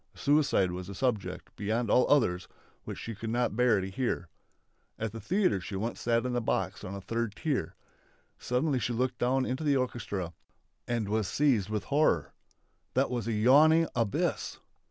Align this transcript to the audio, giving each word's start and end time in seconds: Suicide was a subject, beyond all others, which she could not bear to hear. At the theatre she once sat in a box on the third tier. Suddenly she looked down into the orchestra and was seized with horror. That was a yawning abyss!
Suicide 0.15 0.71
was 0.71 0.89
a 0.89 0.95
subject, 0.95 1.55
beyond 1.55 1.91
all 1.91 2.09
others, 2.09 2.47
which 2.85 2.97
she 2.97 3.13
could 3.13 3.29
not 3.29 3.55
bear 3.55 3.79
to 3.79 3.87
hear. 3.91 4.29
At 4.97 5.11
the 5.11 5.19
theatre 5.21 5.61
she 5.61 5.75
once 5.75 6.01
sat 6.01 6.25
in 6.25 6.35
a 6.35 6.41
box 6.41 6.83
on 6.83 6.93
the 6.95 7.01
third 7.01 7.35
tier. 7.35 7.75
Suddenly 8.39 8.79
she 8.79 8.93
looked 8.93 9.19
down 9.19 9.45
into 9.45 9.63
the 9.63 9.77
orchestra 9.77 10.33
and 10.87 11.07
was 11.07 11.27
seized 11.27 11.69
with 11.69 11.83
horror. 11.83 12.33
That 12.95 13.11
was 13.11 13.27
a 13.27 13.33
yawning 13.33 13.87
abyss! 13.95 14.57